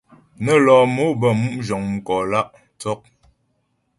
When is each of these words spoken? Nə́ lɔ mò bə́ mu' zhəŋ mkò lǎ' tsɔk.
Nə́ 0.43 0.57
lɔ 0.65 0.75
mò 0.95 1.05
bə́ 1.19 1.31
mu' 1.41 1.59
zhəŋ 1.65 1.83
mkò 1.93 2.15
lǎ' 2.31 2.51
tsɔk. 2.79 3.01